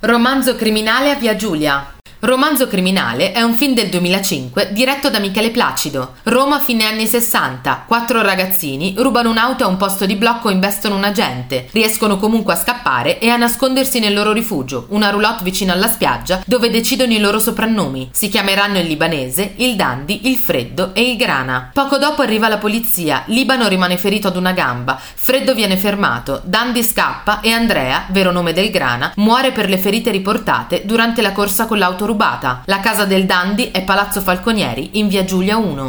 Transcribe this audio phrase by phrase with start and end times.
[0.00, 1.97] Romanzo criminale a Via Giulia.
[2.20, 6.14] Romanzo criminale è un film del 2005 diretto da Michele Placido.
[6.24, 7.84] Roma fine anni 60.
[7.86, 11.68] Quattro ragazzini rubano un'auto a un posto di blocco e investono un agente.
[11.70, 16.42] Riescono comunque a scappare e a nascondersi nel loro rifugio, una roulotte vicino alla spiaggia,
[16.44, 18.10] dove decidono i loro soprannomi.
[18.12, 21.70] Si chiameranno il libanese, il dandy, il freddo e il grana.
[21.72, 23.22] Poco dopo arriva la polizia.
[23.26, 24.98] Libano rimane ferito ad una gamba.
[24.98, 26.40] Freddo viene fermato.
[26.42, 31.30] Dandy scappa e Andrea, vero nome del grana, muore per le ferite riportate durante la
[31.30, 32.62] corsa con l'auto rubata.
[32.64, 35.84] La casa del Dandy è Palazzo Falconieri in via Giulia 1.